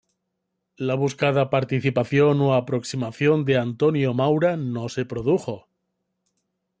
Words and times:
La 0.77 0.95
buscada 0.95 1.51
participación 1.51 2.41
o 2.41 2.47
aproximación 2.55 3.37
de 3.45 3.57
Antonio 3.59 4.15
Maura 4.15 4.57
no 4.57 4.89
se 4.89 5.05
produjo. 5.05 5.67